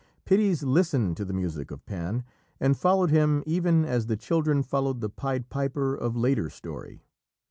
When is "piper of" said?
5.49-6.15